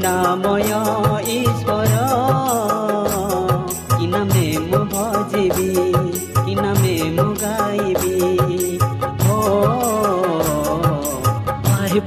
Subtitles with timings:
[0.00, 0.72] করুণাময়
[1.40, 1.92] ঈশ্বর।
[3.96, 5.70] কি নামে মু ভজিবি
[6.44, 8.18] কি নামে মু গাইবি?
[9.30, 9.38] ও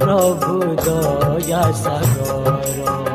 [0.02, 0.53] প্রভু
[0.86, 3.12] দয়া সাগর।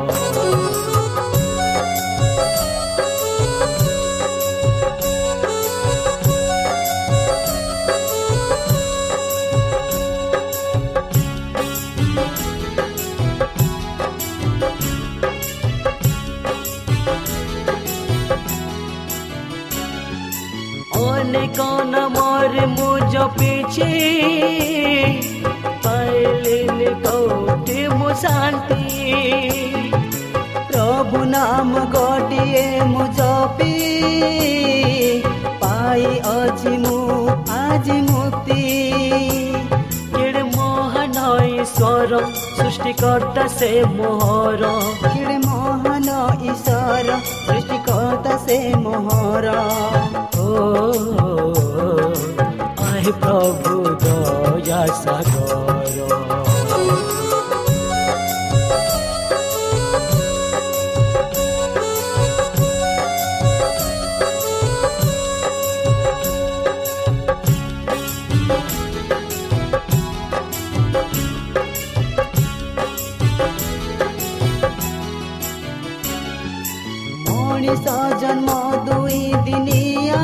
[22.09, 23.91] আমার মোজা পেছে
[25.83, 28.83] পাইলেন কৌটে মো শান্তি।
[30.69, 33.75] প্রভু নাম গটিয়ে মু জপি
[35.61, 36.03] পাই
[36.37, 36.97] অজি মু,
[37.63, 38.63] আজি মুক্তি।
[40.15, 41.17] কেড়ে মহান
[41.61, 42.09] ঈশ্বর
[42.57, 44.61] সৃষ্টিকর্তা সে মোহর।
[45.13, 45.98] কেড়ে মহান
[46.51, 49.59] ईश्वर सृष्टिकर्ता से महारा
[50.39, 50.47] ओ
[52.85, 56.18] आहे प्रभु दया सागर
[78.31, 78.49] জন্ম
[78.87, 80.23] দুই দিনিয়া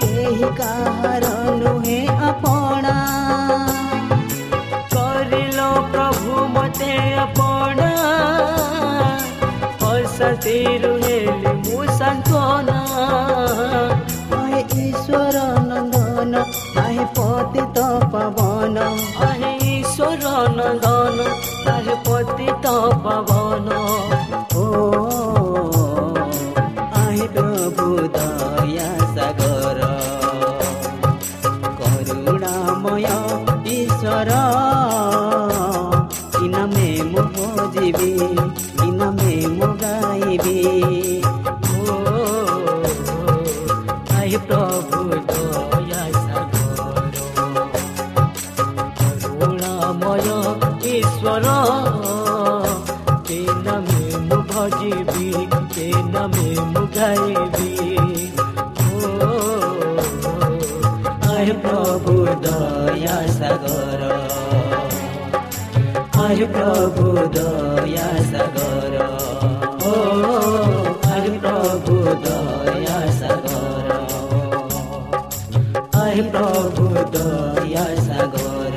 [0.00, 1.24] কেহি কাহার
[1.60, 2.96] নুহে আপনা
[4.94, 5.58] করিল
[5.92, 6.92] প্রভু মতে
[7.24, 7.90] আপনা
[9.80, 12.80] পয়সাতে রুহেলি মু সান্তনা
[14.34, 15.34] আহে ঈশ্বর
[15.70, 16.32] নন্দন
[16.82, 17.76] আহে পতিত
[18.12, 18.76] পাবন
[19.22, 20.18] আহে ঈশ্বর
[20.58, 21.18] নন্দন
[21.74, 22.64] আহে পতিত
[23.04, 23.68] পাবন
[24.56, 25.33] Oh.
[27.33, 27.85] ओ आहे प्रभु
[28.15, 29.79] दया सागर
[31.79, 33.07] करुणामय
[33.75, 34.29] ईश्वर
[36.35, 36.55] किन
[63.44, 64.02] ସାଗର
[66.24, 68.96] ଆୟୁ ପ୍ରଭୁ ଦୟା ସାଗର
[69.88, 69.92] ଓ
[71.14, 73.88] ଆୟୁ ପ୍ରଭୁ ଦୟା ସାଗର
[76.04, 78.76] ଆୟୁ ପ୍ରଭୁ ଦୟା ସାଗର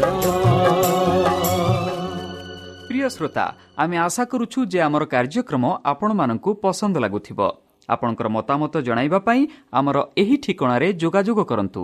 [2.88, 3.46] ପ୍ରିୟ ଶ୍ରୋତା
[3.84, 7.40] ଆମେ ଆଶା କରୁଛୁ ଯେ ଆମର କାର୍ଯ୍ୟକ୍ରମ ଆପଣମାନଙ୍କୁ ପସନ୍ଦ ଲାଗୁଥିବ।
[7.90, 9.42] ଆପଣଙ୍କର ମତାମତ ଜଣାଇବା ପାଇଁ
[9.80, 11.84] ଆମର ଏହି ଠିକଣାରେ ଯୋଗାଯୋଗ କରନ୍ତୁ।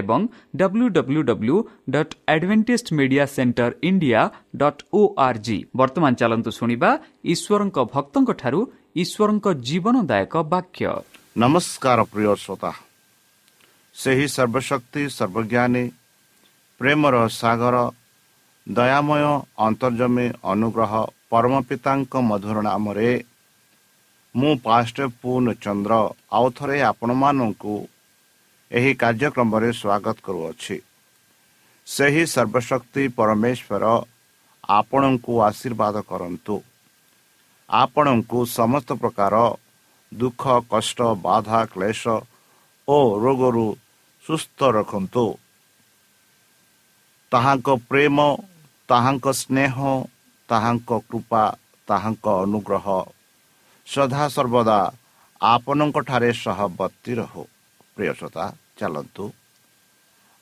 [0.00, 0.20] ଏବଂ
[0.60, 1.56] W W W
[1.94, 4.20] dot advantage media centre India
[4.60, 6.90] dot O R G ବର୍ତ୍ତମାନ ଚାଲନ୍ତୁ ଶୁଣିବା
[7.32, 8.60] ଈଶ୍ୱରଙ୍କ ଭକ୍ତଙ୍କଠାରୁ
[9.02, 10.90] ଈଶ୍ୱରଙ୍କ ଜୀବନଦାୟକ ବାକ୍ୟ।
[11.36, 12.70] ନମସ୍କାର ପ୍ରିୟ ଶ୍ରୋତା।
[13.96, 15.84] ସେହି ସର୍ବଶକ୍ତି ସର୍ବଜ୍ଞାନୀ
[16.80, 17.76] ପ୍ରେମର ସାଗର
[18.66, 19.24] ଦୟାମୟ
[19.66, 20.92] ଅନ୍ତର୍ଜମୀ ଅନୁଗ୍ରହ
[21.30, 23.10] ପରମ ପିତାଙ୍କ ମଧୁର ନାମରେ
[24.34, 25.92] ମୁଁ ପାଷ୍ଟ ପୂର୍ଣ୍ଣ ଚନ୍ଦ୍ର
[26.36, 27.74] ଆଉ ଥରେ ଆପଣମାନଙ୍କୁ
[28.70, 30.76] ଏହି କାର୍ଯ୍ୟକ୍ରମରେ ସ୍ୱାଗତ କରୁଅଛି।
[31.86, 33.84] ସେହି ସର୍ବଶକ୍ତି ପରମେଶ୍ୱର
[34.68, 36.56] ଆପଣଙ୍କୁ ଆଶୀର୍ବାଦ କରନ୍ତୁ।
[37.70, 39.34] ଆପଣଙ୍କୁ ସମସ୍ତ ପ୍ରକାର
[40.12, 42.02] ଦୁଃଖ କଷ୍ଟ ବାଧା କ୍ଲେଶ
[42.88, 43.66] ଓ ରୋଗରୁ
[44.24, 45.26] ସୁସ୍ଥ ରଖନ୍ତୁ।
[47.32, 48.18] ତାହାଙ୍କ ପ୍ରେମ
[48.88, 49.74] ତାହାଙ୍କ ସ୍ନେହ
[50.48, 51.44] ତାହାଙ୍କ କୃପା
[51.88, 52.86] ତାହାଙ୍କ ଅନୁଗ୍ରହ
[53.86, 54.80] ସଦାସର୍ବଦା
[55.40, 57.44] ଆପଣଙ୍କଠାରେ ସହବର୍ତ୍ତୀ ରହୁ।
[57.98, 58.44] ପ୍ରିୟସତା
[58.78, 59.24] ଚାଲନ୍ତୁ।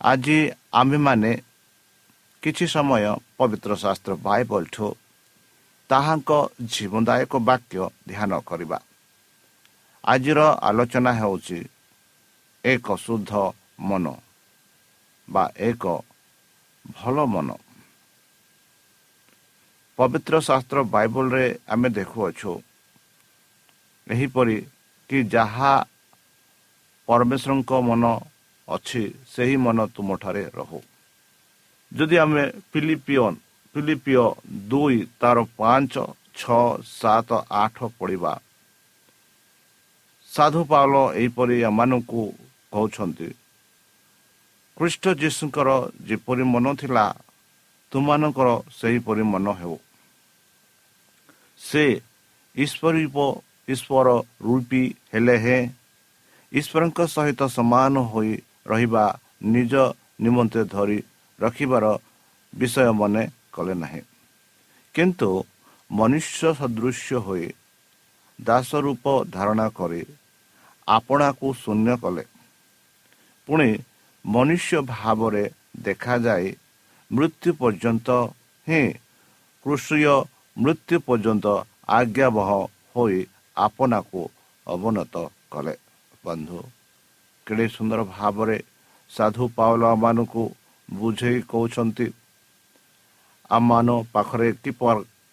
[0.00, 0.38] ଆଜି
[0.72, 1.30] ଆମ୍ଭେମାନେ
[2.42, 3.04] କିଛି ସମୟ
[3.38, 4.86] ପବିତ୍ର ଶାସ୍ତ୍ର ବାଇବଲଠୁ
[5.90, 6.30] ତାହାଙ୍କ
[6.72, 8.78] ଜୀବନଦାୟକ ବାକ୍ୟ ଧ୍ୟାନ କରିବା।
[10.04, 11.58] ଆଜିର ଆଲୋଚନା ହେଉଛି
[12.64, 13.32] ଏକ ଶୁଦ୍ଧ
[13.88, 14.04] ମନ
[15.28, 15.84] ବା ଏକ
[16.84, 17.48] ଭଲ ମନ।
[19.98, 22.52] ପବିତ୍ର ଶାସ୍ତ୍ର ବାଇବଲରେ ଆମେ ଦେଖୁଅଛୁ
[24.06, 24.56] ଏହିପରି
[25.10, 25.72] କି ଯାହା
[27.08, 28.04] ପରମେଶ୍ୱରଙ୍କ ମନ
[28.68, 30.80] ଅଛି ସେହି ମନ ତୁମଠାରେ ରହୁ।
[31.92, 33.36] ଯଦି ଆମେ ଫିଲିପିଅନ୍
[33.74, 34.24] ଫିଲିପିଓ
[34.70, 35.94] ଦୁଇ ତାର ପାଞ୍ଚ
[36.38, 37.30] ଛଅ ସାତ
[37.62, 38.32] ଆଠ ପଢ଼ିବା।
[40.30, 42.22] ସାଧୁ ପାଉଲ ଏହିପରି ଏମାନଙ୍କୁ
[42.72, 43.28] କହୁଛନ୍ତି
[44.76, 45.68] ଖ୍ରୀଷ୍ଟ ଯୀଶୁଙ୍କର
[46.08, 47.04] ଯେପରି ମନ ଥିଲା
[47.92, 48.48] ତୁମମାନଙ୍କର
[48.78, 49.76] ସେହିପରି ମନ ହେଉ।
[51.60, 51.84] ସେ
[52.56, 52.94] ଈଶ୍ୱର
[53.68, 54.08] ଈଶ୍ୱର
[54.46, 54.82] ରୂପୀ
[55.12, 55.62] ହେଲେ ହେଁ
[56.52, 58.32] ଈଶ୍ୱରଙ୍କ ସହିତ ସମାନ ହୋଇ
[58.66, 59.04] ରହିବା
[59.42, 59.72] ନିଜ
[60.20, 61.02] ନିମନ୍ତେ ଧରି
[61.40, 61.84] ରଖିବାର
[62.52, 63.22] ବିଷୟ ମନେ
[63.52, 64.02] କଲେ ନାହିଁ।
[64.94, 65.30] କିନ୍ତୁ
[65.90, 67.46] ମନୁଷ୍ୟ ସଦୃଶ୍ୟ ହୋଇ
[68.38, 70.02] ଦାସ ରୂପ ଧାରଣା କରି
[70.88, 72.24] ଆପଣାକୁ ଶୂନ୍ୟ କଲେ।
[73.48, 73.78] ପୁଣି
[74.26, 75.44] ମନୁଷ୍ୟ ଭାବରେ
[75.82, 76.46] ଦେଖାଯାଇ
[77.10, 78.08] ମୃତ୍ୟୁ ପର୍ଯ୍ୟନ୍ତ
[78.66, 78.82] ହିଁ
[79.66, 80.14] କୃଷିୟ
[80.56, 81.46] ମୃତ୍ୟୁ ପର୍ଯ୍ୟନ୍ତ
[81.88, 82.50] ଆଜ୍ଞାବହ
[82.96, 83.26] ହୋଇ
[83.56, 84.22] ଆପଣାକୁ
[84.66, 85.14] ଅବନତ
[85.50, 85.74] କଲେ।
[86.26, 86.60] ବନ୍ଧୁ।
[87.46, 88.58] କେଡ଼େ ସୁନ୍ଦର ଭାବରେ
[89.10, 90.42] ସାଧୁ ପାଉଲମାନଙ୍କୁ
[90.88, 92.06] ବୁଝେଇ କହୁଛନ୍ତି।
[93.50, 94.70] ଆମମାନ ପାଖରେ କି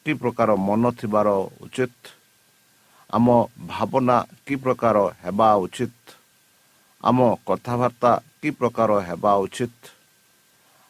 [0.06, 1.30] କି ପ୍ରକାର ମନ ଥିବାର
[1.66, 1.94] ଉଚିତ।
[3.10, 3.28] ଆମ
[3.68, 5.96] ଭାବନା କି ପ୍ରକାର ହେବା ଉଚିତ।
[7.04, 8.12] ଆମ କଥାବାର୍ତ୍ତା
[8.42, 9.78] କି ପ୍ରକାର ହେବା ଉଚିତ।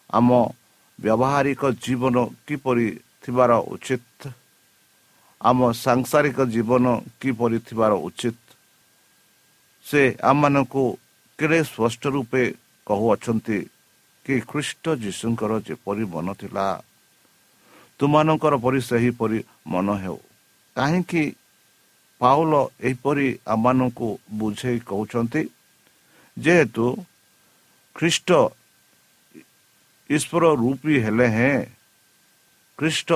[0.10, 0.30] ଆମ
[1.00, 2.16] ବ୍ୟବହାରିକ ଜୀବନ
[2.48, 2.88] କିପରି
[3.24, 4.20] ଥିବାର ଉଚିତ।
[5.42, 6.86] ଆମ ସାଂସାରିକ ଜୀବନ
[7.22, 8.43] କିପରି ଥିବାର ଉଚିତ।
[9.86, 10.02] ସେ
[10.32, 10.84] ଆମମାନଙ୍କୁ
[11.40, 12.44] କେଡ଼େ ସ୍ପଷ୍ଟ ରୂପେ
[12.88, 13.60] କହୁଅଛନ୍ତି
[14.26, 16.68] କି ଖ୍ରୀଷ୍ଟ ଯୀଶୁଙ୍କର ଯେପରି ମନ ଥିଲା
[18.00, 19.40] ତୁମାନଙ୍କର ପରି ସେହିପରି
[19.72, 20.20] ମନ ହେଉ।
[20.76, 21.24] କାହିଁକି
[22.22, 22.54] ପାଉଲ
[22.88, 24.10] ଏହିପରି ଆମମାନଙ୍କୁ
[24.40, 25.42] ବୁଝେଇ କହୁଛନ୍ତି?
[26.38, 26.86] ଯେହେତୁ
[27.96, 28.30] ଖ୍ରୀଷ୍ଟ
[30.10, 31.58] ଈଶ୍ୱର ରୂପୀ ହେଲେ ହେଁ
[32.80, 33.10] ଖ୍ରୀଷ୍ଟ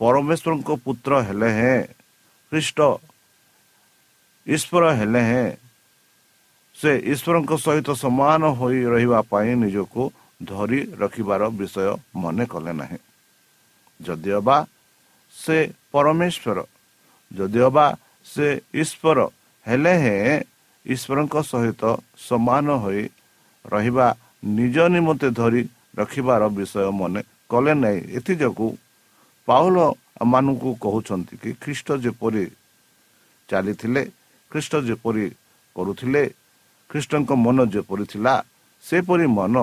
[0.00, 1.80] ପରମେଶ୍ୱରଙ୍କ ପୁତ୍ର ହେଲେ ହେଁ
[2.52, 2.78] ଖ୍ରୀଷ୍ଟ
[4.46, 5.50] ଈଶ୍ୱର ହେଲେ ହେଁ
[6.76, 10.02] ସେ ଈଶ୍ୱରଙ୍କ ସହିତ ସମାନ ହୋଇ ରହିବା ପାଇଁ ନିଜକୁ
[10.40, 12.98] ଧରି ରଖିବାର ବିଷୟ ମନେ କଲେ ନାହିଁ
[14.00, 14.56] ଯଦିଓ ବା
[15.34, 15.56] ସେ
[15.92, 16.58] ପରମେଶ୍ୱର
[17.30, 17.86] ଯଦିଓ ବା
[18.26, 19.18] ସେ ଈଶ୍ୱର
[19.66, 20.34] ହେଲେ ହେଁ
[20.86, 21.82] ଈଶ୍ୱରଙ୍କ ସହିତ
[22.20, 23.04] ସମାନ ହୋଇ
[23.64, 24.06] ରହିବା
[24.56, 25.62] ନିଜ ନିମନ୍ତେ ଧରି
[25.96, 27.20] ରଖିବାର ବିଷୟ ମନେ
[27.50, 28.70] କଲେ ନାହିଁ ଏଥିଯୋଗୁଁ
[29.48, 29.76] ପାଉଲ
[30.26, 32.44] ମାନଙ୍କୁ କହୁଛନ୍ତି କି ଖ୍ରୀଷ୍ଟ ଯେପରି
[33.48, 34.02] ଚାଲିଥିଲେ
[34.50, 35.26] ଖ୍ରୀଷ୍ଟ ଯେପରି
[35.76, 36.22] କରୁଥିଲେ
[36.90, 38.34] ଖ୍ରୀଷ୍ଟଙ୍କ ମନ ଯେପରି ଥିଲା
[38.84, 39.54] ସେପରି ମନ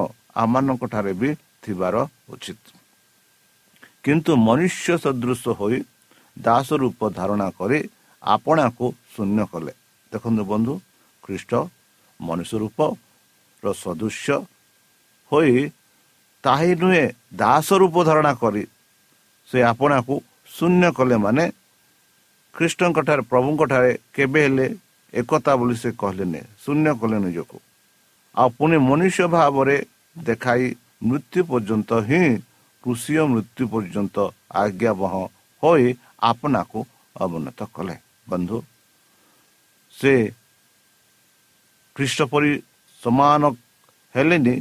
[0.42, 1.30] ଆମମାନଙ୍କ ଠାରେ ବି
[1.64, 1.96] ଥିବାର
[2.34, 2.62] ଉଚିତ।
[4.04, 5.78] କିନ୍ତୁ ମନୁଷ୍ୟ ସଦୃଶ ହୋଇ
[6.38, 7.80] ଦାସ ରୂପ ଧାରଣା କରି
[8.24, 9.74] ଆପଣାକୁ ଶୂନ୍ୟ କଲେ।
[10.12, 10.74] ଦେଖନ୍ତୁ ବନ୍ଧୁ
[11.24, 11.52] ଖ୍ରୀଷ୍ଟ
[12.20, 14.36] ମନୁଷ୍ୟ ରୂପର ସଦୃଶ୍ୟ
[15.32, 15.54] ହୋଇ
[16.44, 17.06] ତାହି ନୁହେଁ
[17.42, 18.64] ଦାସ ରୂପ ଧାରଣା କରି
[19.50, 20.14] ସେ ଆପଣାକୁ
[20.56, 21.44] ଶୂନ୍ୟ କଲେ ମାନେ
[22.56, 24.66] ଖ୍ରୀଷ୍ଟଙ୍କ ଠାରେ ପ୍ରଭୁଙ୍କ ଠାରେ କେବେ ହେଲେ
[25.14, 27.58] ଏକତା ବୋଲି ସେ କହିଲେନି ଶୂନ୍ୟ କଲେ ନିଜକୁ।
[28.36, 29.78] ଆଉ ପୁଣି ମନୁଷ୍ୟ ଭାବରେ
[30.16, 30.66] ଦେଖାଇ
[31.08, 32.24] ମୃତ୍ୟୁ ପର୍ଯ୍ୟନ୍ତ ହିଁ
[32.84, 34.18] କୃଷି ମୃତ୍ୟୁ ପର୍ଯ୍ୟନ୍ତ
[34.62, 35.14] ଆଜ୍ଞାବହ
[35.64, 35.88] ହୋଇ
[36.30, 36.80] ଆପଣାକୁ
[37.24, 37.96] ଅବନତ କଲେ।
[38.30, 38.58] ବନ୍ଧୁ
[39.96, 40.14] ସେ
[41.96, 42.52] ଖ୍ରୀଷ୍ଟ ପରି
[43.02, 43.42] ସମାନ
[44.16, 44.56] ହେଲେନି।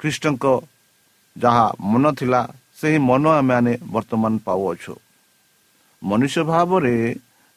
[0.00, 0.44] ଖ୍ରୀଷ୍ଟଙ୍କ
[1.36, 2.40] ଯାହା ମନ ଥିଲା
[2.78, 4.94] ସେହି ମନ ଆମେମାନେ ବର୍ତ୍ତମାନ ପାଉଅଛୁ।
[6.02, 6.94] ମନୁଷ୍ୟ ଭାବରେ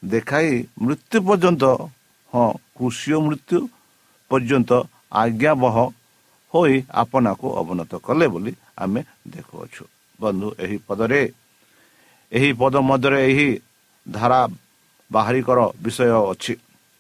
[0.04, 1.64] ଦେଖାଇ ମୃତ୍ୟୁ ପର୍ଯ୍ୟନ୍ତ
[2.34, 3.58] ହଁ କୃଷି ମୃତ୍ୟୁ
[4.32, 4.72] ପର୍ଯ୍ୟନ୍ତ
[5.12, 5.76] ଆଜ୍ଞାବହ
[6.54, 9.84] ହୋଇ ଆପଣାକୁ ଅବନତ କଲେ ବୋଲି ଆମେ ଦେଖୁଅଛୁ।
[10.20, 11.22] ବନ୍ଧୁ ଏହି ପଦରେ
[12.32, 13.50] ଏହି ପଦ ମଧ୍ୟରେ ଏହି
[14.06, 14.42] ଧାରା
[15.12, 16.54] ବାହାରିକର ବିଷୟ ଅଛି।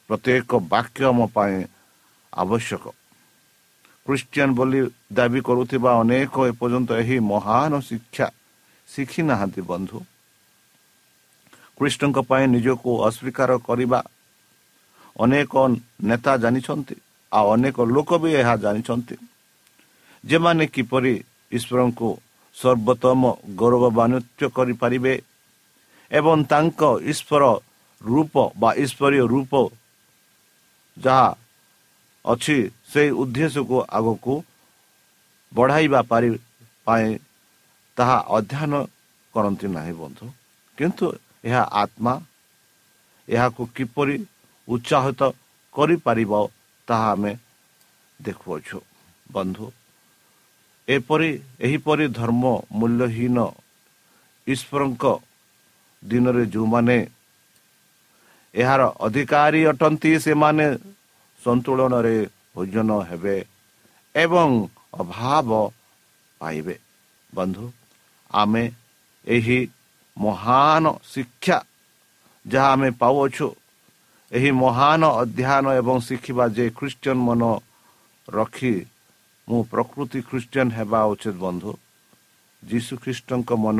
[0.09, 1.55] ପ୍ରତ୍ୟେକ ବାକ୍ୟ ଆମ ପାଇଁ
[2.33, 2.83] ଆବଶ୍ୟକ।
[4.05, 4.79] ଖ୍ରୀଷ୍ଟିଆନ ବୋଲି
[5.13, 8.27] ଦାବି କରୁଥିବା ଅନେକ ଏପର୍ଯ୍ୟନ୍ତ ଏହି ମହାନ ଶିକ୍ଷା
[8.89, 9.97] ଶିଖି ନାହାନ୍ତି ବନ୍ଧୁ।
[11.79, 13.99] କୃଷ୍ଣଙ୍କ ପାଇଁ ନିଜକୁ ଅସ୍ୱୀକାର କରିବା।
[15.23, 15.53] ଅନେକ
[16.09, 16.95] ନେତା ଜାଣିଛନ୍ତି
[17.31, 19.15] ଆଉ ଅନେକ ଲୋକ ବି ଏହା ଜାଣିଛନ୍ତି।
[20.23, 21.13] ଯେମାନେ କିପରି
[21.57, 22.09] ଈଶ୍ୱରଙ୍କୁ
[22.55, 23.21] ସର୍ବୋତ୍ତମ
[23.59, 25.13] ଗୌରବାନ୍ୱିତ କରିପାରିବେ
[26.11, 26.81] ଏବଂ ତାଙ୍କ
[27.11, 27.43] ଈଶ୍ୱର
[28.01, 29.53] ରୂପ ବା ଈଶ୍ୱରୀୟ ରୂପ
[30.97, 31.27] ଯାହା
[32.25, 32.57] ଅଛି
[32.91, 34.33] ସେହି ଉଦ୍ଦେଶ୍ୟକୁ ଆଗକୁ
[35.51, 36.29] ବଢ଼ାଇବା ପାରି
[36.87, 37.07] ପାଇଁ
[37.97, 38.73] ତାହା ଅଧ୍ୟୟନ
[39.33, 40.25] କରନ୍ତି ନାହିଁ ବନ୍ଧୁ।
[40.77, 41.05] କିନ୍ତୁ
[41.43, 42.13] ଏହା ଆତ୍ମା
[43.27, 44.15] ଏହାକୁ କିପରି
[44.67, 45.21] ଉତ୍ସାହିତ
[45.75, 46.31] କରିପାରିବ
[46.87, 47.31] ତାହା ଆମେ
[48.19, 48.79] ଦେଖୁଅଛୁ।
[49.31, 49.65] ବନ୍ଧୁ
[50.87, 51.29] ଏପରି
[51.65, 52.43] ଏହିପରି ଧର୍ମ
[52.79, 53.37] ମୂଲ୍ୟହୀନ
[54.47, 55.03] ଈଶ୍ୱରଙ୍କ
[56.03, 56.97] ଦିନରେ ଯେଉଁମାନେ
[58.55, 60.65] ଏହାର ଅଧିକାରୀ ଅଟନ୍ତି ସେମାନେ
[61.41, 62.15] ସନ୍ତୁଳନରେ
[62.53, 63.35] ଭୋଜନ ହେବେ
[64.15, 64.49] ଏବଂ
[65.01, 65.49] ଅଭାବ
[66.41, 66.75] ପାଇବେ।
[67.33, 67.65] ବନ୍ଧୁ
[68.31, 68.63] ଆମେ
[69.27, 69.59] ଏହି
[70.17, 71.57] ମହାନ ଶିକ୍ଷା
[72.45, 73.47] ଯାହା ଆମେ ପାଉଅଛୁ।
[74.31, 77.41] ଏହି ମହାନ ଅଧ୍ୟୟନ ଏବଂ ଶିଖିବା ଯେ ଖ୍ରୀଷ୍ଟିଆନ ମନ
[78.27, 78.75] ରଖି
[79.47, 81.71] ମୁଁ ପ୍ରକୃତି ଖ୍ରୀଷ୍ଟିଆନ ହେବା ଉଚିତ ବନ୍ଧୁ।
[82.63, 83.79] ଯୀଶୁ ଖ୍ରୀଷ୍ଟଙ୍କ ମନ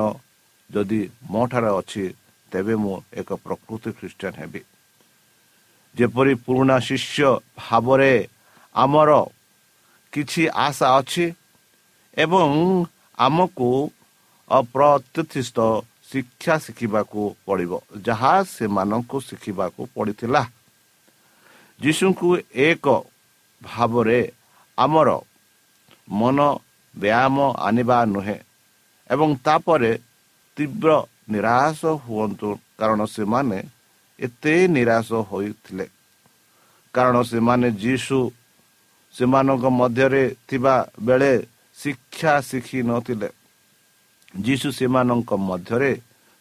[0.69, 2.05] ଯଦି ମୋ ଠାରେ ଅଛି
[2.51, 4.62] ତେବେ ମୁଁ ଏକ ପ୍ରକୃତି ଖ୍ରୀଷ୍ଟିଆନ ହେବି।
[5.95, 8.13] ଯେପରି ପୁରୁଣା ଶିଷ୍ୟ ଭାବରେ
[8.75, 9.09] ଆମର
[10.13, 11.25] କିଛି ଆଶା ଅଛି
[12.17, 12.50] ଏବଂ
[13.17, 13.69] ଆମକୁ
[14.50, 15.57] ଅପ୍ରତିଷ୍ଠ
[16.10, 17.72] ଶିକ୍ଷା ଶିଖିବାକୁ ପଡ଼ିବ।
[18.08, 20.42] ଯାହା ସେମାନଙ୍କୁ ଶିଖିବାକୁ ପଡ଼ିଥିଲା।
[21.80, 22.30] ଯୀଶୁଙ୍କୁ
[22.68, 22.86] ଏକ
[23.62, 24.20] ଭାବରେ
[24.78, 25.10] ଆମର
[26.10, 26.38] ମନ
[26.96, 27.38] ବ୍ୟାୟାମ
[27.68, 28.38] ଆଣିବା ନୁହେଁ
[29.10, 29.92] ଏବଂ ତାପରେ
[30.58, 30.89] ତୀବ୍ର
[31.32, 32.50] ନିରାଶ ହୁଅନ୍ତୁ
[32.80, 33.60] କାରଣ ସେମାନେ
[34.20, 35.86] ଏତେ ନିରାଶ ହୋଇଥିଲେ।
[36.94, 38.20] କାରଣ ସେମାନେ ଯୀଶୁ
[39.16, 41.34] ସେମାନଙ୍କ ମଧ୍ୟରେ ଥିବା ବେଳେ
[41.78, 43.30] ଶିକ୍ଷା ଶିଖି ନଥିଲେ।
[44.33, 45.91] ଯୀଶୁ ସେମାନଙ୍କ ମଧ୍ୟରେ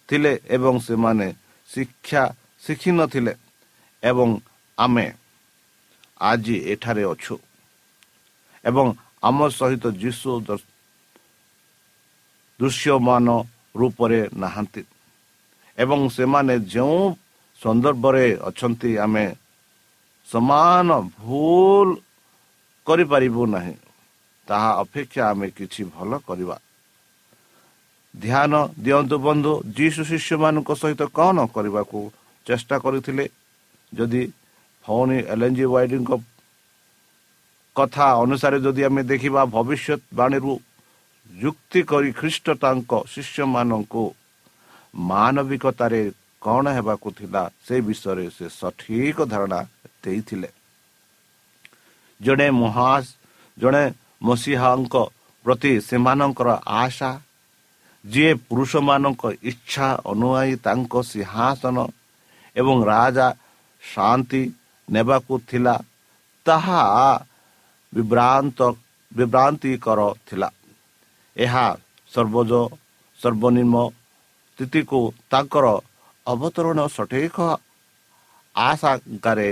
[0.08, 1.28] ଥିଲେ ଏବଂ ସେମାନେ
[1.68, 2.22] ଶିକ୍ଷା
[2.62, 3.34] ଶିଖିନଥିଲେ
[4.02, 4.28] ଏବଂ
[4.78, 5.06] ଆମେ
[6.20, 7.34] ଆଜି ଏଠାରେ ଅଛୁ।
[8.64, 8.86] ଏବଂ
[9.22, 10.30] ଆମ ସହିତ ଯୀଶୁ
[12.60, 13.26] ଦୃଶ୍ୟମାନ
[13.76, 14.82] ରୂପରେ ନାହାନ୍ତି।
[15.78, 17.00] ଏବଂ ସେମାନେ ଯେଉଁ
[17.60, 19.26] ସନ୍ଦର୍ଭରେ ଅଛନ୍ତି ଆମେ
[20.28, 21.88] ସମାନ ଭୁଲ
[22.86, 23.76] କରିପାରିବୁ ନାହିଁ।
[24.48, 26.56] ତାହା ଅପେକ୍ଷା ଆମେ କିଛି ଭଲ କରିବା।
[28.14, 28.52] ଧ୍ୟାନ
[28.84, 32.00] ଦିଅନ୍ତୁ ବନ୍ଧୁ ଯୀଶୁ ଶିଷ୍ୟମାନଙ୍କ ସହିତ କ'ଣ କରିବାକୁ
[32.46, 33.24] ଚେଷ୍ଟା କରିଥିଲେ?
[33.92, 34.22] ଯଦି
[34.84, 36.10] ଫଉନି ଏଲ୍ ଏନ୍ ଜି ୱାଇଡିଙ୍କ
[37.76, 40.52] କଥା ଅନୁସାରେ ଯଦି ଆମେ ଦେଖିବା ଭବିଷ୍ୟତବାଣୀରୁ
[41.32, 44.04] ଯୁକ୍ତି କରି ଖ୍ରୀଷ୍ଟ ତାଙ୍କ ଶିଷ୍ୟମାନଙ୍କୁ
[45.10, 46.02] ମାନବିକତାରେ
[46.42, 49.60] କ'ଣ ହେବାକୁ ଥିଲା ସେ ବିଷୟରେ ସେ ସଠିକ ଧାରଣା
[50.02, 50.48] ଦେଇଥିଲେ।
[52.20, 52.90] ଜଣେ ମହା
[53.58, 53.84] ଜଣେ
[54.22, 54.94] ମସିହାଙ୍କ
[55.44, 56.48] ପ୍ରତି ସେମାନଙ୍କର
[56.82, 57.10] ଆଶା
[58.12, 61.76] ଯିଏ ପୁରୁଷମାନଙ୍କ ଇଚ୍ଛା ଅନୁଯାୟୀ ତାଙ୍କ ସିଂହାସନ
[62.56, 63.28] ଏବଂ ରାଜା
[63.82, 64.42] ଶାନ୍ତି
[64.88, 65.74] ନେବାକୁ ଥିଲା
[66.46, 66.82] ତାହା
[67.92, 68.58] ବିଭ୍ରାନ୍ତ
[69.12, 70.48] ବିଭ୍ରାନ୍ତିକର ଥିଲା।
[71.36, 71.66] ଏହା
[72.12, 72.52] ସର୍ବୋଜ
[73.20, 73.76] ସର୍ବନିମ୍ନ
[74.48, 75.00] ସ୍ଥିତିକୁ
[75.30, 75.66] ତାଙ୍କର
[76.26, 77.36] ଅବତରଣ ସଠିକ
[78.54, 79.50] ଆଶାଙ୍କାରେ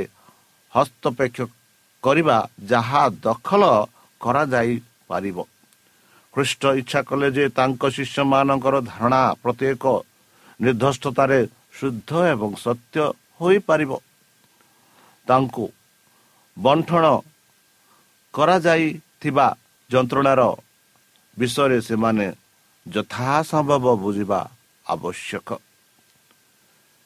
[0.73, 1.39] ହସ୍ତପେକ୍ଷ
[2.05, 2.39] କରିବା
[2.73, 3.63] ଯାହା ଦଖଲ
[4.21, 5.39] କରାଯାଇପାରିବ।
[6.37, 9.85] ଖ୍ରୀଷ୍ଟ ଇଚ୍ଛା କଲେ ଯେ ତାଙ୍କ ଶିଷ୍ୟମାନଙ୍କର ଧାରଣା ପ୍ରତ୍ୟେକ
[10.61, 11.41] ନିର୍ଦ୍ଧଷ୍ଟତାରେ
[11.77, 12.97] ଶୁଦ୍ଧ ଏବଂ ସତ୍ୟ
[13.41, 13.93] ହୋଇପାରିବ
[15.27, 15.65] ତାଙ୍କୁ
[16.57, 17.05] ବଣ୍ଠନ
[18.35, 19.47] କରାଯାଇଥିବା
[19.91, 20.43] ଯନ୍ତ୍ରଣାର
[21.37, 22.27] ବିଷୟରେ ସେମାନେ
[22.87, 24.41] ଯଥାସମ୍ଭବ ବୁଝିବା
[24.87, 25.49] ଆବଶ୍ୟକ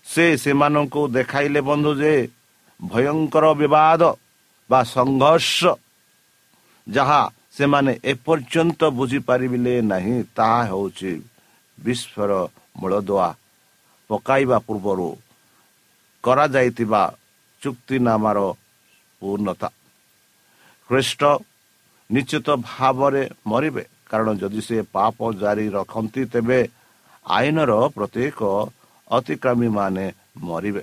[0.06, 2.14] ସେ ସେମାନଙ୍କୁ ଦେଖାଇଲେ ବନ୍ଧୁ ଯେ
[2.80, 4.02] ଭୟଙ୍କର ବିବାଦ
[4.70, 5.58] ବା ସଂଘର୍ଷ
[6.86, 7.22] ଯାହା
[7.60, 11.12] ସେମାନେ ଏପର୍ଯ୍ୟନ୍ତ ବୁଝିପାରିଲେ ନାହିଁ ତାହା ହେଉଛି
[11.78, 12.30] ବିଶ୍ୱର
[12.80, 13.28] ମୂଳଦୁଆ।
[14.10, 15.08] ପକାଇବା ପୂର୍ବରୁ
[16.24, 17.02] କରାଯାଇଥିବା
[17.62, 18.38] ଚୁକ୍ତିନାମାର
[19.22, 19.68] ପୂର୍ଣ୍ଣତା।
[20.90, 21.22] ଖ୍ରୀଷ୍ଟ
[22.10, 26.60] ନିଶ୍ଚିତ ଭାବରେ ମରିବେ କାରଣ ଯଦି ସେ ପାପ ଜାରି ରଖନ୍ତି ତେବେ
[27.26, 28.40] ଆଇନର ପ୍ରତ୍ୟେକ
[29.10, 30.06] ଅତିକ୍ରମୀ ମାନେ
[30.48, 30.82] ମରିବେ।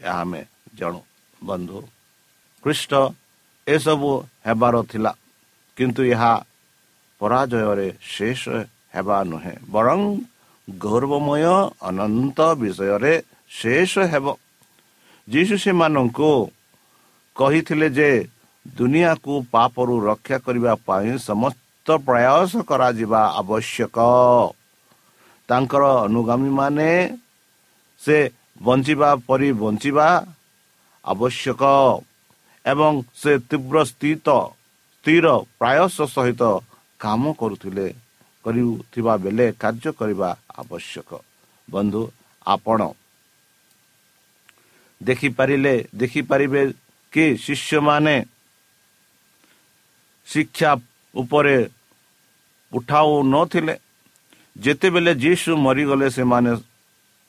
[0.00, 0.40] ଏହା ଆମେ
[0.78, 1.00] ଜାଣୁ।
[1.40, 1.78] ବନ୍ଧୁ
[2.64, 2.92] ଖ୍ରୀଷ୍ଟ
[3.66, 4.10] ଏସବୁ
[4.46, 5.12] ହେବାର ଥିଲା।
[5.76, 6.32] କିନ୍ତୁ ଏହା
[7.20, 8.42] ପରାଜୟରେ ଶେଷ
[8.94, 10.00] ହେବା ନୁହେଁ ବରଂ
[10.68, 11.44] ଗୌରବମୟ
[11.88, 13.14] ଅନନ୍ତ ବିଷୟରେ
[13.50, 14.26] ଶେଷ ହେବ
[15.28, 16.30] ଯୀଶୁ ସେମାନଙ୍କୁ
[17.36, 18.10] କହିଥିଲେ ଯେ
[18.66, 23.98] ଦୁନିଆକୁ ପାପରୁ ରକ୍ଷା କରିବା ପାଇଁ ସମସ୍ତ ପ୍ରୟାସ କରାଯିବା ଆବଶ୍ୟକ
[25.48, 26.90] ତାଙ୍କର ଅନୁଗାମୀମାନେ
[28.00, 28.18] ସେ
[28.62, 30.08] ବଞ୍ଚିବା ପରି ବଞ୍ଚିବା
[31.04, 31.62] ଆବଶ୍ୟକ
[32.64, 34.28] ଏବଂ ସେ ତୀବ୍ର ସ୍ଥିତ
[35.06, 35.26] ସ୍ଥିର
[35.62, 36.42] ପ୍ରୟାସ ସହିତ
[36.98, 37.86] କାମ କରୁଥିଲେ
[38.44, 40.28] କରୁଥିବା ବେଳେ କାର୍ଯ୍ୟ କରିବା
[40.62, 41.10] ଆବଶ୍ୟକ।
[41.68, 42.02] ବନ୍ଧୁ
[42.46, 42.80] ଆପଣ
[45.00, 46.62] ଦେଖିପାରିଲେ ଦେଖିପାରିବେ
[47.12, 48.16] କି ଶିଷ୍ୟମାନେ
[50.26, 50.70] ଶିକ୍ଷା
[51.14, 51.56] ଉପରେ
[52.72, 53.74] ଉଠାଉ ନଥିଲେ।
[54.56, 56.52] ଯେତେବେଳେ ଯୀଶୁ ମରିଗଲେ ସେମାନେ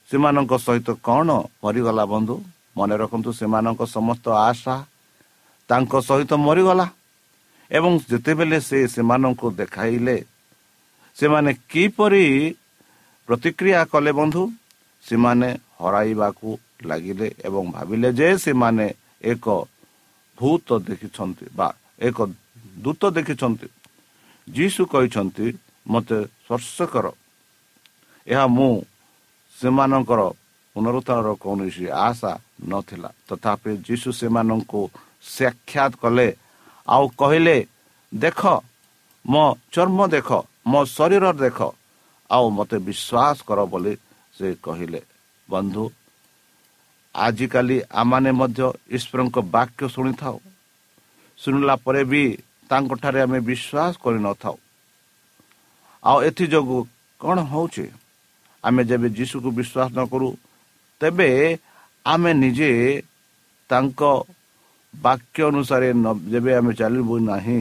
[0.10, 1.30] ସେମାନଙ୍କ ସହିତ କ'ଣ
[1.64, 2.36] ମରିଗଲା ବନ୍ଧୁ?
[2.78, 4.76] ମନେ ରଖନ୍ତୁ ସେମାନଙ୍କ ସମସ୍ତ ଆଶା
[5.70, 6.88] ତାଙ୍କ ସହିତ ମରିଗଲା।
[7.72, 10.18] ଏବଂ ଯେତେବେଳେ ସେ ସେମାନଙ୍କୁ ଦେଖାଇଲେ
[11.18, 12.26] ସେମାନେ କିପରି
[13.28, 14.44] ପ୍ରତିକ୍ରିୟା କଲେ ବନ୍ଧୁ?
[15.04, 15.50] ସେମାନେ
[15.82, 16.50] ହରାଇବାକୁ
[16.90, 18.86] ଲାଗିଲେ ଏବଂ ଭାବିଲେ ଯେ ସେମାନେ
[19.32, 19.46] ଏକ
[20.38, 21.70] ଭୂତ ଦେଖିଛନ୍ତି ବା
[22.00, 22.18] ଏକ
[22.84, 23.68] ଦୂତ ଦେଖିଛନ୍ତି।
[24.48, 25.48] ଯୀଶୁ କହିଛନ୍ତି
[25.88, 27.06] ମୋତେ ସ୍ପର୍ଶ କର।
[28.28, 28.74] ଏହା ମୁଁ
[29.58, 30.22] ସେମାନଙ୍କର
[30.76, 32.34] ପୁନରୁଦ୍ଧାରର କୌଣସି ଆଶା
[32.72, 34.82] ନଥିଲା। ତଥାପି ଯୀଶୁ ସେମାନଙ୍କୁ
[35.36, 36.28] ସାକ୍ଷାତ କଲେ
[36.88, 37.58] ଆଉ କହିଲେ
[38.12, 38.42] ଦେଖ
[39.26, 40.30] ମୋ ଚର୍ମ ଦେଖ
[40.72, 41.60] ମୋ ଶରୀର ଦେଖ
[42.30, 43.94] ଆଉ ମୋତେ ବିଶ୍ୱାସ କର ବୋଲି
[44.36, 45.02] ସେ କହିଲେ।
[45.50, 45.84] ବନ୍ଧୁ
[47.16, 48.62] ଆଜିକାଲି ଆମମାନେ ମଧ୍ୟ
[48.98, 50.38] ଈଶ୍ୱରଙ୍କ ବାକ୍ୟ ଶୁଣିଥାଉ।
[51.40, 52.24] ଶୁଣିଲା ପରେ ବି
[52.70, 54.56] ତାଙ୍କଠାରେ ଆମେ ବିଶ୍ୱାସ କରିନଥାଉ
[56.04, 56.80] ଆଉ ଏଥିଯୋଗୁଁ
[57.22, 57.86] କ'ଣ ହେଉଛି?
[58.64, 60.30] ଆମେ ଯେବେ ଯୀଶୁକୁ ବିଶ୍ୱାସ ନ କରୁ
[61.02, 61.30] ତେବେ
[62.06, 62.72] ଆମେ ନିଜେ
[63.70, 64.02] ତାଙ୍କ
[64.98, 65.90] ବାକ୍ୟ ଅନୁସାରେ
[66.32, 67.60] ଯେବେ ଆମେ ଚାଲିବୁ ନାହିଁ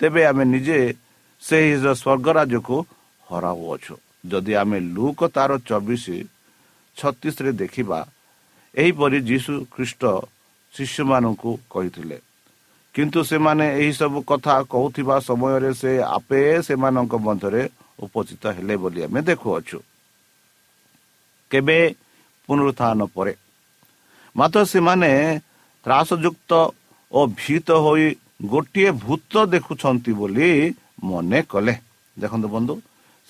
[0.00, 0.78] ତେବେ ଆମେ ନିଜେ
[1.42, 2.76] ସେହି ସ୍ୱର୍ଗ ରାଜ୍ୟକୁ
[3.26, 3.94] ହରାଉଅଛୁ
[4.24, 6.04] ଯଦି ଆମେ ଲୁକ ତାର ଚବିଶ
[6.96, 7.98] ଛତିଶରେ ଦେଖିବା
[8.74, 10.02] ଏହିପରି ଯୀଶୁ ଖ୍ରୀଷ୍ଟ
[10.74, 12.18] ଶିଷ୍ୟମାନଙ୍କୁ କହିଥିଲେ
[12.94, 17.62] କିନ୍ତୁ ସେମାନେ ଏହିସବୁ କଥା କହୁଥିବା ସମୟରେ ସେ ଆପେ ସେମାନଙ୍କ ମଧ୍ୟରେ
[17.98, 19.78] ଉପସ୍ଥିତ ହେଲେ ବୋଲି ଆମେ ଦେଖୁଅଛୁ
[21.50, 21.78] କେବେ
[22.48, 23.32] ପୁନରୁତ୍ଥାନ ପରେ
[24.36, 25.10] ମାତ୍ର ସେମାନେ
[25.84, 26.52] ତ୍ରାସଯୁକ୍ତ
[27.12, 28.06] ଓ ଭୀତ ହୋଇ
[28.52, 30.48] ଗୋଟିଏ ଭୂତ ଦେଖୁଛନ୍ତି ବୋଲି
[31.08, 31.74] ମନେ କଲେ।
[32.16, 32.74] ଦେଖନ୍ତୁ ବନ୍ଧୁ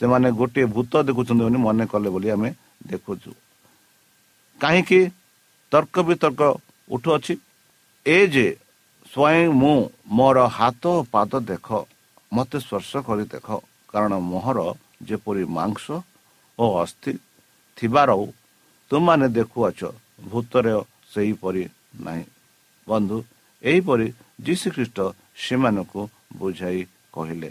[0.00, 2.50] ସେମାନେ ଗୋଟିଏ ଭୂତ ଦେଖୁଛନ୍ତି ବୋଲି ମନେ କଲେ ବୋଲି ଆମେ
[2.90, 3.30] ଦେଖୁଛୁ।
[4.60, 5.00] କାହିଁକି?
[5.72, 6.42] ତର୍କ ବିତର୍କ
[6.90, 7.34] ଉଠୁଅଛି।
[8.06, 8.46] ଏ ଯେ
[9.12, 9.76] ସ୍ୱୟଂ ମୁଁ
[10.16, 11.66] ମୋର ହାତ ପାଦ ଦେଖ
[12.34, 13.46] ମୋତେ ସ୍ପର୍ଶ କରି ଦେଖ
[13.90, 14.58] କାରଣ ମୋହର
[15.08, 15.84] ଯେପରି ମାଂସ
[16.58, 17.12] ଓ ଅସ୍ଥି
[17.76, 18.10] ଥିବାର
[18.90, 19.80] ତୁମାନେ ଦେଖୁଅଛ
[20.30, 20.74] ଭୂତରେ
[21.12, 21.62] ସେହିପରି
[22.06, 22.24] ନାହିଁ।
[22.90, 23.16] ବନ୍ଧୁ
[23.62, 24.06] ଏହିପରି
[24.46, 24.98] ଯୀଶୁଖ୍ରୀଷ୍ଟ
[25.44, 26.02] ସେମାନଙ୍କୁ
[26.38, 26.82] ବୁଝାଇ
[27.14, 27.50] କହିଲେ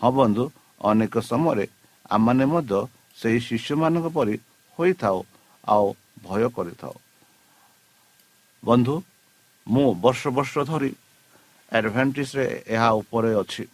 [0.00, 0.44] ହଁ ବନ୍ଧୁ
[0.80, 1.66] ଅନେକ ସମୟରେ
[2.10, 2.78] ଆମମାନେ ମଧ୍ୟ
[3.18, 4.34] ସେହି ଶିଶୁମାନଙ୍କ ପରି
[4.78, 5.18] ହୋଇଥାଉ
[5.66, 5.86] ଆଉ
[6.24, 6.94] ଭୟ କରିଥାଉ।
[8.62, 8.94] ବନ୍ଧୁ
[9.66, 10.90] ମୁଁ ବର୍ଷ ବର୍ଷ ଧରି
[11.72, 13.64] ଆଡ଼ଭାଣ୍ଟେଜରେ ଏହା ଉପରେ ଅଛି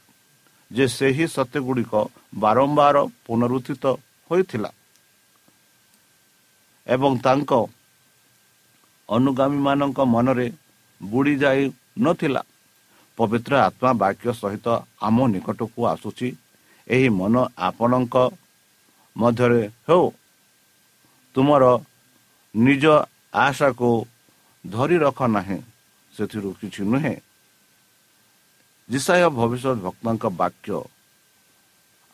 [0.71, 1.95] ଯେ ସେହି ସତ୍ୟ ଗୁଡ଼ିକ
[2.43, 3.85] ବାରମ୍ବାର ପୁନରୁଦ୍ଧିତ
[4.31, 4.71] ହୋଇଥିଲା
[6.87, 7.53] ଏବଂ ତାଙ୍କ
[9.09, 10.53] ଅନୁଗାମୀମାନଙ୍କ ମନରେ
[11.03, 12.42] ବୁଡ଼ି ଯାଇ ନଥିଲା।
[13.16, 14.66] ପବିତ୍ର ଆତ୍ମା ବାକ୍ୟ ସହିତ
[15.03, 16.29] ଆମ ନିକଟକୁ ଆସୁଛି।
[16.88, 18.16] ଏହି ମନ ଆପଣଙ୍କ
[19.16, 20.11] ମଧ୍ୟରେ ହେଉ।
[21.35, 21.64] ତୁମର
[22.55, 22.85] ନିଜ
[23.35, 24.07] ଆଶାକୁ
[24.66, 25.59] ଧରି ରଖ ନାହିଁ।
[26.14, 27.16] ସେଥିରୁ କିଛି ନୁହେଁ।
[28.90, 30.85] ଜିସାୟ ଭବିଷ୍ୟତ ଭକ୍ତଙ୍କ ବାକ୍ୟ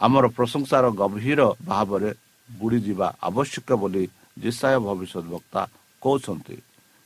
[0.01, 2.11] ଆମର ପ୍ରଶଂସାର ଗଭୀର ଭାବରେ
[2.49, 5.63] ବୁଡ଼ିଯିବା ଆବଶ୍ୟକ ବୋଲି ଜିସାୟ ଭବିଷ୍ୟତ ବକ୍ତା
[6.03, 6.57] କହୁଛନ୍ତି।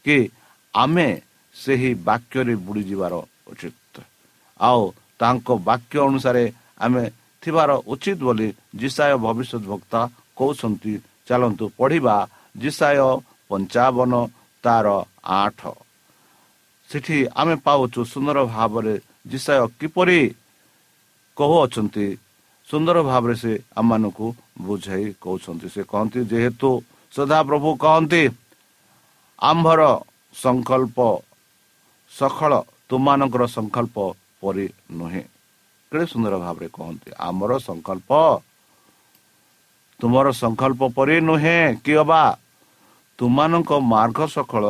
[0.07, 0.19] କି
[0.75, 1.09] ଆମେ
[1.57, 3.15] ସେହି ବାକ୍ୟରେ ବୁଡ଼ିଯିବାର
[3.51, 3.95] ଉଚିତ।
[4.61, 4.83] ଆଉ
[5.21, 6.45] ତାଙ୍କ ବାକ୍ୟ ଅନୁସାରେ
[6.85, 7.03] ଆମେ
[7.43, 8.49] ଥିବାର ଉଚିତ ବୋଲି
[8.81, 10.01] ଜିସାୟ ଭବିଷ୍ୟତ ବକ୍ତା
[10.39, 10.93] କହୁଛନ୍ତି
[11.29, 12.17] ଚାଲନ୍ତୁ ପଢ଼ିବା
[12.63, 12.99] ଜିସାୟ
[13.49, 14.13] ପଞ୍ଚାବନ
[14.65, 14.87] ତାର
[15.41, 15.61] ଆଠ।
[16.91, 18.95] ସେଠି ଆମେ ପାଉଛୁ ସୁନ୍ଦର ଭାବରେ
[19.33, 20.21] ଜିସାୟ କିପରି
[21.37, 22.07] କହୁଅଛନ୍ତି
[22.69, 24.27] ସୁନ୍ଦର ଭାବରେ ସେ ଆମମାନଙ୍କୁ
[24.67, 26.71] ବୁଝାଇ କହୁଛନ୍ତି। ସେ କହନ୍ତି ଯେହେତୁ
[27.15, 28.23] ସଦାପ୍ରଭୁ କହନ୍ତି
[29.39, 29.83] ଆମ୍ଭର
[30.35, 30.99] ସଂକଳ୍ପ
[32.13, 32.53] ସଖଳ
[32.89, 33.97] ତୁମମାନଙ୍କର ସଂକଳ୍ପ
[34.41, 34.67] ପରି
[34.99, 35.23] ନୁହେଁ।
[35.93, 38.11] କେତେ ସୁନ୍ଦର ଭାବରେ କହନ୍ତି ଆମର ସଂକଳ୍ପ
[40.01, 42.23] ତୁମର ସଂକଳ୍ପ ପରି ନୁହେଁ କି ଅବା
[43.19, 44.65] ତୁମମାନଙ୍କ ମାର୍ଗ ସକଳ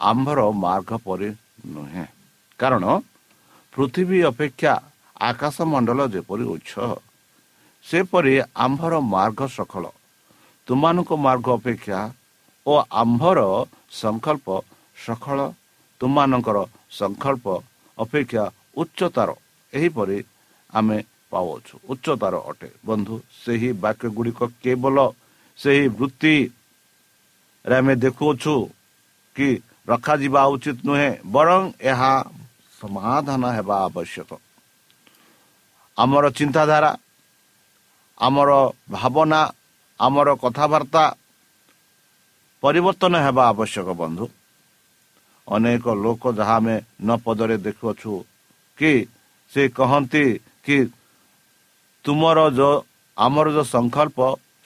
[0.00, 1.28] ଆମ୍ଭର ମାର୍ଗ ପରି
[1.74, 2.04] ନୁହେଁ।
[2.60, 2.84] କାରଣ
[3.72, 4.72] ପୃଥିବୀ ଅପେକ୍ଷା
[5.20, 6.72] ଆକାଶ ମଣ୍ଡଳ ଯେପରି ଉଚ୍ଚ
[7.84, 8.34] ସେପରି
[8.64, 9.84] ଆମ୍ଭର ମାର୍ଗ ସଫଳ
[10.68, 11.98] ତୁମମାନଙ୍କ ମାର୍ଗ ଅପେକ୍ଷା
[12.66, 12.72] ଓ
[13.02, 13.40] ଆମ୍ଭର
[14.00, 14.46] ସଂକଳ୍ପ
[14.96, 15.38] ସଫଳ
[16.00, 16.58] ତୁମମାନଙ୍କର
[16.98, 17.46] ସଂକଳ୍ପ
[17.98, 18.44] ଅପେକ୍ଷା
[18.76, 19.30] ଉଚ୍ଚତାର।
[19.72, 20.18] ଏହିପରି
[20.72, 20.98] ଆମେ
[21.32, 24.96] ପାଉଅଛୁ। ଉଚ୍ଚତାର ଅଟେ। ବନ୍ଧୁ ସେହି ବାକ୍ୟ ଗୁଡ଼ିକ କେବଳ
[25.58, 28.54] ସେହି ବୃତ୍ତିରେ ଆମେ ଦେଖୁଅଛୁ
[29.36, 29.48] କି
[29.88, 32.12] ରଖାଯିବା ଉଚିତ ନୁହେଁ ବରଂ ଏହା
[32.78, 34.30] ସମାଧାନ ହେବା ଆବଶ୍ୟକ।
[35.96, 36.90] ଆମର ଚିନ୍ତାଧାରା
[38.20, 38.50] ଆମର
[38.90, 39.40] ଭାବନା
[40.00, 41.04] ଆମର କଥାବାର୍ତ୍ତା
[42.64, 44.24] ପରିବର୍ତ୍ତନ ହେବା ଆବଶ୍ୟକ ବନ୍ଧୁ।
[45.48, 48.12] ଅନେକ ଲୋକ ଯାହା ଆମେ ନ ପଦରେ ଦେଖୁଅଛୁ
[48.78, 48.92] କି
[49.52, 50.24] ସେ କହନ୍ତି
[50.64, 50.76] କି
[52.04, 52.76] ତୁମର ଯେଉଁ
[53.16, 54.18] ଆମର ଯେଉଁ ସଂକଳ୍ପ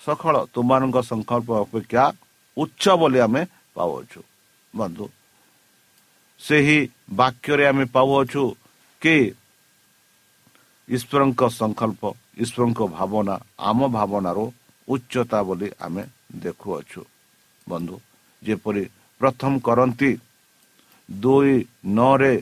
[0.03, 2.05] ସଫଳ ତୁମମାନଙ୍କ ସଂକଳ୍ପ ଅପେକ୍ଷା
[2.57, 3.43] ଉଚ୍ଚ ବୋଲି ଆମେ
[3.77, 4.21] ପାଉଅଛୁ
[4.75, 5.07] ବନ୍ଧୁ।
[6.41, 6.79] ସେହି
[7.19, 8.43] ବାକ୍ୟରେ ଆମେ ପାଉଅଛୁ
[9.03, 9.17] କି
[10.89, 12.03] ଈଶ୍ୱରଙ୍କ ସଂକଳ୍ପ
[12.43, 13.35] ଈଶ୍ୱରଙ୍କ ଭାବନା
[13.69, 14.39] ଆମ ଭାବନାର
[14.89, 16.03] ଉଚ୍ଚତା ବୋଲି ଆମେ
[16.45, 17.01] ଦେଖୁଅଛୁ।
[17.73, 17.97] ବନ୍ଧୁ
[18.43, 18.85] ଯେପରି
[19.21, 20.11] ପ୍ରଥମ କରନ୍ତି
[21.09, 21.55] ଦୁଇ
[21.97, 22.35] ନଅରେ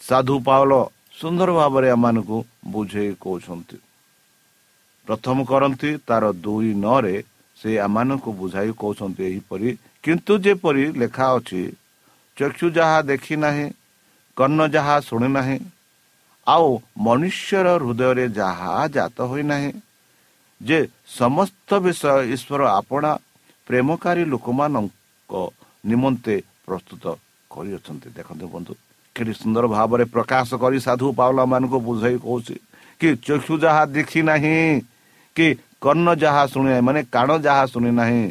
[0.00, 0.72] ସାଧୁ ପାଉଲ
[1.20, 2.38] ସୁନ୍ଦର ଭାବରେ ଏମାନଙ୍କୁ
[2.72, 3.76] ବୁଝେଇ କହୁଛନ୍ତି।
[5.08, 7.16] ପ୍ରଥମ କରନ୍ତି ତାର ଦୁଇ ନଅରେ
[7.58, 9.68] ସେ ଏମାନଙ୍କୁ ବୁଝାଇ କହୁଛନ୍ତି ଏହିପରି
[10.04, 11.62] କିନ୍ତୁ ଯେପରି ଲେଖା ଅଛି
[12.36, 13.66] ଚକ୍ଷୁ ଯାହା ଦେଖି ନାହିଁ
[14.36, 15.58] କର୍ଣ୍ଣ ଯାହା ଶୁଣି ନାହିଁ
[16.46, 16.68] ଆଉ
[17.06, 19.70] ମନୁଷ୍ୟର ହୃଦୟରେ ଯାହା ଜାତ ହୋଇନାହିଁ
[20.60, 20.78] ଯେ
[21.18, 23.12] ସମସ୍ତ ବିଷୟ ଈଶ୍ୱର ଆପଣା
[23.66, 25.32] ପ୍ରେମକାରୀ ଲୋକମାନଙ୍କ
[25.90, 26.34] ନିମନ୍ତେ
[26.66, 27.04] ପ୍ରସ୍ତୁତ
[27.50, 28.72] କରିଅଛନ୍ତି। ଦେଖନ୍ତୁ ବନ୍ଧୁ
[29.16, 32.56] କେତେ ସୁନ୍ଦର ଭାବରେ ପ୍ରକାଶ କରି ସାଧୁ ପାଉଲାମାନଙ୍କୁ ବୁଝାଇ କହୁଛି
[33.00, 34.58] କି ଚକ୍ଷୁ ଯାହା ଦେଖି ନାହିଁ
[35.36, 35.46] କି
[35.84, 38.22] କର୍ଣ୍ଣ ଯାହା ଶୁଣି ନାହିଁ ମାନେ କାଣ ଯାହା ଶୁଣି ନାହିଁ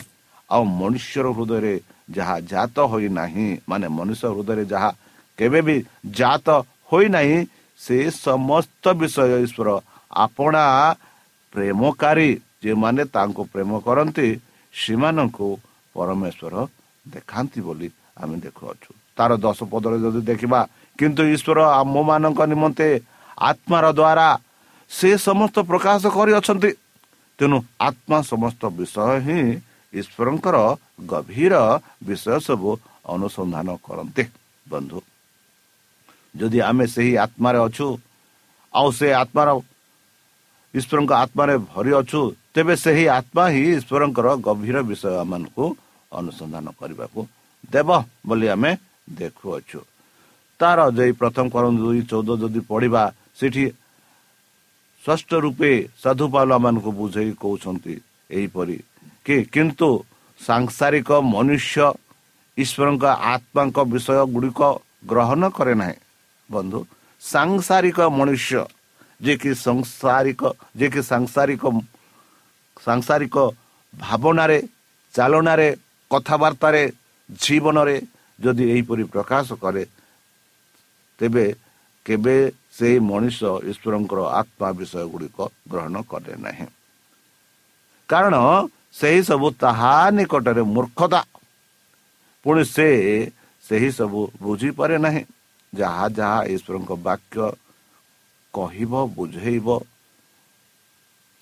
[0.49, 1.73] ଆଉ ମନୁଷ୍ୟର ହୃଦୟରେ
[2.15, 4.89] ଯାହା ଜାତ ହୋଇନାହିଁ ମାନେ ମନୁଷ୍ୟ ହୃଦୟରେ ଯାହା
[5.37, 5.75] କେବେ ବି
[6.19, 6.47] ଜାତ
[6.89, 7.37] ହୋଇନାହିଁ
[7.79, 9.69] ସେ ସମସ୍ତ ବିଷୟ ଈଶ୍ୱର
[10.25, 10.63] ଆପଣା
[11.53, 12.29] ପ୍ରେମକାରୀ
[12.63, 14.27] ଯେଉଁମାନେ ତାଙ୍କୁ ପ୍ରେମ କରନ୍ତି
[14.81, 15.47] ସେମାନଙ୍କୁ
[15.95, 16.53] ପରମେଶ୍ୱର
[17.05, 17.87] ଦେଖାନ୍ତି ବୋଲି
[18.21, 20.59] ଆମେ ଦେଖୁଅଛୁ। ତାର ଦଶ ପଦରେ ଯଦି ଦେଖିବା
[20.99, 22.87] କିନ୍ତୁ ଈଶ୍ୱର ଆମମାନଙ୍କ ନିମନ୍ତେ
[23.49, 24.27] ଆତ୍ମାର ଦ୍ୱାରା
[24.91, 26.71] ସେ ସମସ୍ତ ପ୍ରକାଶ କରିଅଛନ୍ତି।
[27.39, 27.57] ତେଣୁ
[27.87, 29.41] ଆତ୍ମା ସମସ୍ତ ବିଷୟ ହିଁ
[29.93, 30.57] ଈଶ୍ୱରଙ୍କର
[31.11, 31.53] ଗଭୀର
[32.07, 32.69] ବିଷୟ ସବୁ
[33.13, 34.23] ଅନୁସନ୍ଧାନ କରନ୍ତି।
[34.71, 34.99] ବନ୍ଧୁ
[36.35, 37.87] ଯଦି ଆମେ ସେହି ଆତ୍ମାରେ ଅଛୁ
[38.73, 39.49] ଆଉ ସେ ଆତ୍ମାର
[40.73, 42.21] ଈଶ୍ୱରଙ୍କ ଆତ୍ମାରେ ଭରି ଅଛୁ
[42.55, 45.65] ତେବେ ସେହି ଆତ୍ମା ହିଁ ଈଶ୍ୱରଙ୍କର ଗଭୀର ବିଷୟ ମାନଙ୍କୁ
[46.11, 47.19] ଅନୁସନ୍ଧାନ କରିବାକୁ
[47.73, 47.89] ଦେବ
[48.27, 48.71] ବୋଲି ଆମେ
[49.19, 49.79] ଦେଖୁଅଛୁ।
[50.59, 53.03] ତାର ଯେ ପ୍ରଥମ କରନ୍ତୁ ଦୁଇ ଚଉଦ ଯଦି ପଢିବା
[53.39, 53.65] ସେଠି
[55.03, 55.71] ସ୍ପଷ୍ଟ ରୂପେ
[56.03, 57.93] ସାଧୁପାଲ ମାନଙ୍କୁ ବୁଝେଇ କହୁଛନ୍ତି
[58.37, 58.77] ଏହିପରି
[59.25, 59.89] କି କିନ୍ତୁ
[60.39, 61.77] ସାଂସାରିକ ମନୁଷ୍ୟ
[62.57, 64.61] ଈଶ୍ୱରଙ୍କ ଆତ୍ମାଙ୍କ ବିଷୟ ଗୁଡ଼ିକ
[65.11, 65.97] ଗ୍ରହଣ କରେ ନାହିଁ।
[66.49, 66.79] ବନ୍ଧୁ
[67.21, 68.61] ସାଂସାରିକ ମନୁଷ୍ୟ
[69.21, 70.41] ଯିଏକି ସଂସାରିକ
[70.77, 71.63] ଯିଏକି ସାଂସାରିକ
[72.85, 73.35] ସାଂସାରିକ
[73.93, 74.59] ଭାବନାରେ
[75.13, 75.69] ଚାଲନାରେ
[76.11, 76.81] କଥାବାର୍ତ୍ତାରେ
[77.29, 77.95] ଜୀବନରେ
[78.39, 79.83] ଯଦି ଏହିପରି ପ୍ରକାଶ କରେ
[81.19, 81.45] ତେବେ
[82.05, 82.35] କେବେ
[82.77, 83.39] ସେହି ମଣିଷ
[83.71, 85.37] ଈଶ୍ୱରଙ୍କର ଆତ୍ମା ବିଷୟ ଗୁଡ଼ିକ
[85.71, 86.67] ଗ୍ରହଣ କରେ ନାହିଁ।
[88.09, 88.35] କାରଣ
[88.93, 91.21] ସେହି ସବୁ ତାହା ନିକଟରେ ମୂର୍ଖତା।
[92.45, 92.87] ପୁଣି ସେ
[93.63, 95.23] ସେହି ସବୁ ବୁଝିପାରେ ନାହିଁ।
[95.73, 97.37] ଯାହା ଯାହା ଈଶ୍ୱରଙ୍କ ବାକ୍ୟ
[98.53, 99.67] କହିବ ବୁଝେଇବ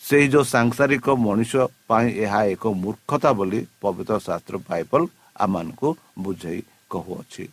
[0.03, 1.53] ସେହି ଯେଉଁ ସାଂସାରିକ ମଣିଷ
[1.89, 5.01] ପାଇଁ ଏହା ଏକ ମୂର୍ଖତା ବୋଲି ପବିତ୍ର ଶାସ୍ତ୍ର ବାଇବଲ
[5.43, 5.87] ଆମମାନଙ୍କୁ
[6.23, 6.61] ବୁଝେଇ
[6.91, 7.43] କହୁଅଛି।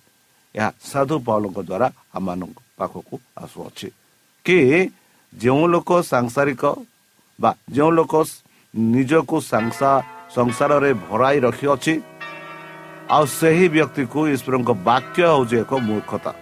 [0.54, 1.86] ଏହା ସାଧୁ ପାଉଲଙ୍କ ଦ୍ୱାରା
[2.16, 3.88] ଆମମାନଙ୍କ ପାଖକୁ ଆସୁଅଛି
[4.46, 4.58] କି
[5.32, 6.62] ଯେଉଁ ଲୋକ ସାଂସାରିକ
[7.38, 8.14] ବା ଯେଉଁ ଲୋକ
[8.74, 9.36] ନିଜକୁ
[10.36, 11.94] ସଂସାରରେ ଭରାଇ ରଖିଅଛି
[13.14, 16.32] ଆଉ ସେହି ବ୍ୟକ୍ତିକୁ ଈଶ୍ୱରଙ୍କ ବାକ୍ୟ ହେଉଛି ଏକ ମୂର୍ଖତା।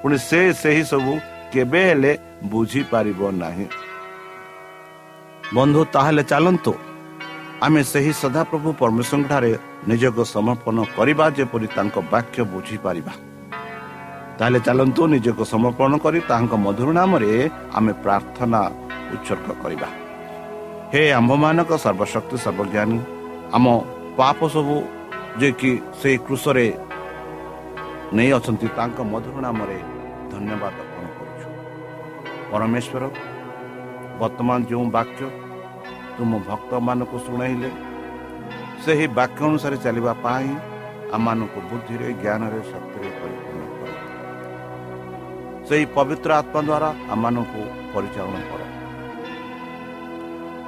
[0.00, 1.12] ପୁଣି ସେ ସେହି ସବୁ
[1.52, 2.12] କେବେ ହେଲେ
[2.52, 3.66] ବୁଝିପାରିବ ନାହିଁ।
[5.56, 6.72] ବନ୍ଧୁ ତାହେଲେ ଚାଲନ୍ତୁ।
[7.66, 9.52] ଆମେ ସେହି ସଦାପ୍ରଭୁ ପରମେଶ୍ୱରଙ୍କ ଠାରେ
[9.90, 13.12] ନିଜକୁ ସମର୍ପଣ କରିବା ଯେପରି ତାଙ୍କ ବାକ୍ୟ ବୁଝିପାରିବା।
[14.38, 17.30] ତାହେଲେ ଚାଲନ୍ତୁ ନିଜକୁ ସମର୍ପଣ କରି ତାହାଙ୍କ ମଧୁର ନାମରେ
[17.78, 18.60] ଆମେ ପ୍ରାର୍ଥନା
[19.14, 19.88] ଉତ୍ସର୍ଗ କରିବା।
[20.92, 22.98] ହେ ଆମ୍ଭମାନଙ୍କ ସର୍ବଶକ୍ତି ସର୍ବଜ୍ଞାନୀ
[23.56, 23.66] ଆମ
[24.18, 24.76] ପାପ ସବୁ
[25.40, 26.66] ଯିଏକି ସେଇ କୃଷରେ
[28.16, 29.78] ନେଇ ଅଛନ୍ତି ତାଙ୍କ ମଧୁର ନାମରେ
[30.32, 31.46] ଧନ୍ୟବାଦ ଅର୍ପଣ କରୁଛୁ।
[32.50, 33.04] ପରମେଶ୍ୱର
[34.20, 35.22] ବର୍ତ୍ତମାନ ଯେଉଁ ବାକ୍ୟ
[36.16, 37.70] ତୁମ ଭକ୍ତମାନଙ୍କୁ ଶୁଣାଇଲେ
[38.84, 40.50] ସେହି ବାକ୍ୟ ଅନୁସାରେ ଚାଲିବା ପାଇଁ
[41.16, 43.90] ଆମମାନଙ୍କୁ ବୁଦ୍ଧିରେ ଜ୍ଞାନରେ ଶକ୍ତିରେ ପରିପୂର୍ଣ୍ଣ କର।
[45.68, 47.62] ସେହି ପବିତ୍ର ଆତ୍ମା ଦ୍ୱାରା ଆମମାନଙ୍କୁ
[47.94, 48.60] ପରିଚାଳନା କର।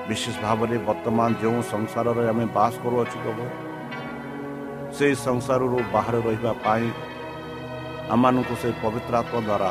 [0.08, 3.44] ବିଶେଷ ଭାବରେ ବର୍ତ୍ତମାନ ଯେଉଁ ସଂସାରରେ ଆମେ ବାସ କରୁଅଛୁ ପ୍ରଭୁ
[4.96, 6.86] ସେହି ସଂସାରରୁ ବାହାରେ ରହିବା ପାଇଁ
[8.14, 9.70] ଆମମାନଙ୍କୁ ସେହି ପବିତ୍ର ଆତ୍ମା ଦ୍ୱାରା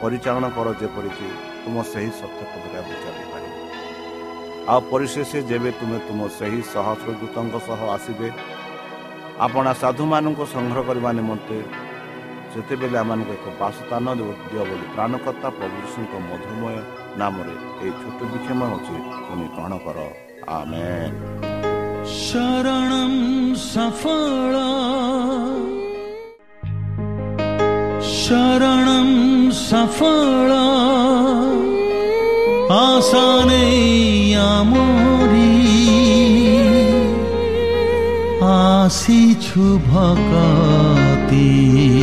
[0.00, 1.28] ପରିଚାଳନା କର ଯେପରିକି
[1.64, 3.54] ତୁମ ସେହି ସତ୍ୟକୁ ଦୂରା ବିଚାରିପାରିବ
[4.72, 8.28] ଆଉ ପରିଶେଷ ଯେବେ ତୁମେ ତୁମ ସେହି ସହସ୍ରଦୂତଙ୍କ ସହ ଆସିବେ
[9.46, 11.58] ଆପଣା ସାଧୁମାନଙ୍କୁ ସଂଗ୍ରହ କରିବା ନିମନ୍ତେ
[12.52, 16.76] ସେତେବେଳେ ଆମମାନଙ୍କୁ ଏକ ବାସସ୍ଥାନ ଦିଅ ବୋଲି ପ୍ରାଣକର୍ତ୍ତା ପ୍ରଭୁ ଯୀଶୁଙ୍କ ମଧୁମୟ
[17.20, 18.94] ନାମରେ ଏହି ଛୋଟ ବିକ୍ଷମ ହେଉଛି
[19.26, 19.98] ତୁମେ ଗ୍ରହଣ କର।
[20.58, 20.90] ଆମେ
[22.20, 22.92] ଶରଣ
[23.72, 24.54] ସଫଳ।
[28.20, 28.88] ଶରଣ
[29.54, 30.70] সফড়া
[32.68, 35.60] আসানে আমরি।
[38.40, 41.93] আসিছু ভকতি।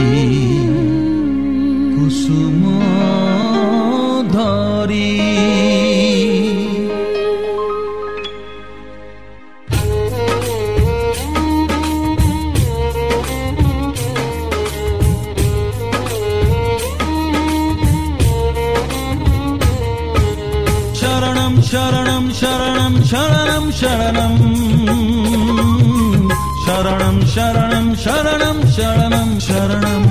[27.33, 30.10] शरणं शरणं शरणं शरणं शरणम्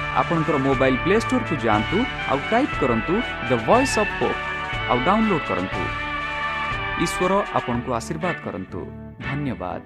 [0.19, 1.97] ଆପଣଙ୍କର ମୋବାଇଲ୍ ପ୍ଲେ ଷ୍ଟୋରକୁ ଯାଆନ୍ତୁ
[2.31, 3.13] ଆଉ ଟାଇପ୍ କରନ୍ତୁ
[3.49, 4.41] ଦ ଭଏସ୍ ଅଫ୍ ହୋପ୍
[4.89, 5.81] ଆଉ ଡାଉନଲୋଡ୍ କରନ୍ତୁ।
[7.05, 8.79] ଈଶ୍ୱର ଆପଣଙ୍କୁ ଆଶୀର୍ବାଦ କରନ୍ତୁ।
[9.27, 9.81] ଧନ୍ୟବାଦ।